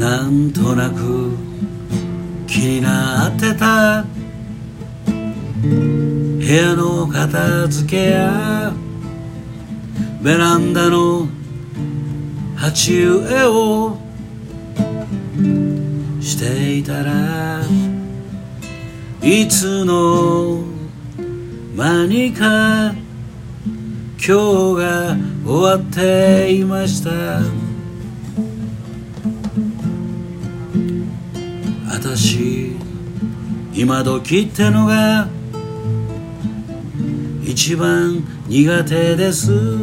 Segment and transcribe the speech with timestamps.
[0.00, 1.36] なんとなく
[2.46, 4.04] 気になってた。
[5.60, 8.72] 部屋の片付けや。
[10.22, 11.28] ベランダの
[12.60, 13.96] 鉢植えを
[16.20, 17.62] していたら
[19.22, 20.62] いつの
[21.74, 27.10] 間にか今日が終わっていました。
[31.90, 32.76] 私
[33.72, 35.28] 今時ってのが
[37.42, 39.78] 一番苦手です。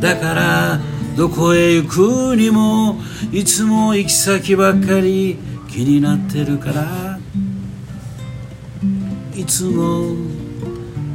[0.00, 3.00] だからどこへ行くにも
[3.32, 5.36] いつも行き先ばっかり
[5.68, 7.18] 気になってるから。
[9.36, 10.14] いつも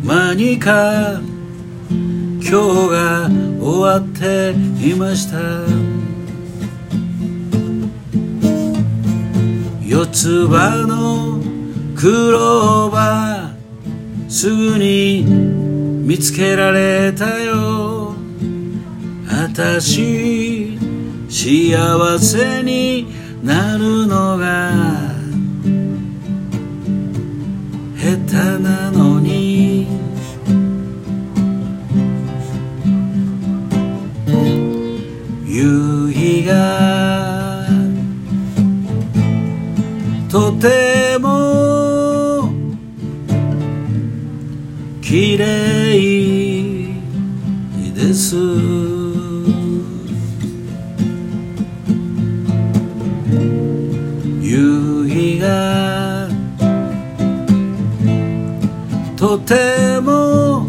[0.03, 1.19] 間にか。
[1.89, 2.51] 今日
[2.89, 3.29] が
[3.61, 4.51] 終わって
[4.85, 5.39] いました。
[9.85, 11.41] 四つ葉の
[11.95, 18.08] クローバーすぐに見つけられたよ。
[19.41, 20.77] あたし
[21.29, 23.07] 幸せに
[23.41, 24.73] なるのが
[27.95, 29.87] 下手なのに。
[35.45, 37.65] 夕日が
[40.29, 42.51] とても
[45.01, 46.93] 綺麗
[47.95, 49.08] です。
[54.41, 56.27] 夕日が
[59.15, 60.65] とても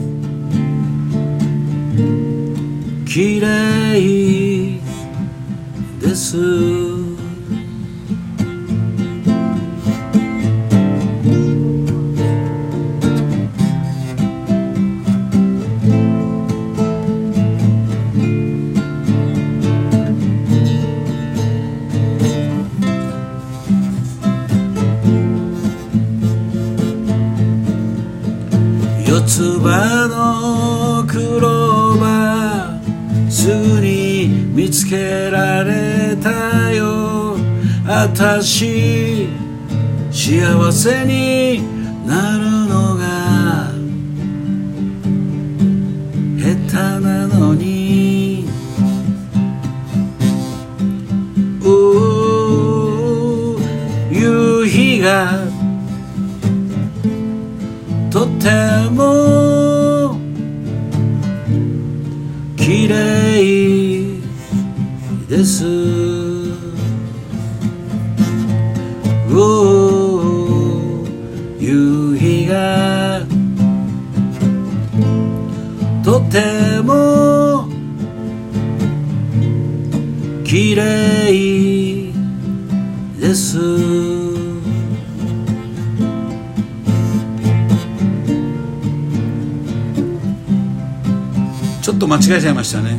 [3.06, 4.80] 綺麗
[6.00, 6.99] です。
[29.10, 37.36] 四つ葉のクローバーすぐに見つけられたよ。
[37.88, 39.26] あたし
[40.12, 41.60] 幸せに
[42.06, 43.72] なるのが
[46.38, 48.46] 下手なのに。
[51.64, 55.59] おー夕日が
[58.40, 58.48] て
[58.90, 60.18] も
[62.56, 64.18] 綺麗
[65.28, 65.64] です。
[71.60, 73.20] 夕日が
[76.02, 77.68] とても
[80.44, 82.12] 綺麗
[83.20, 84.19] です。
[92.00, 92.98] と間違えちゃいましたね。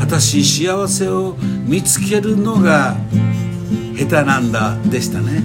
[0.00, 2.96] 私幸せを見つけるのが
[3.96, 5.42] 下手なんだでしたね。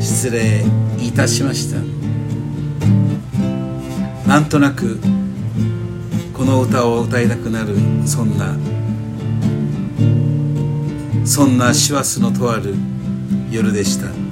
[0.00, 0.64] 失礼
[1.00, 1.80] いたしました。
[4.28, 4.98] なんとなく
[6.34, 8.54] この歌を歌いたくなるそんな
[11.24, 12.74] そんな師走のとある
[13.50, 14.27] 夜でした。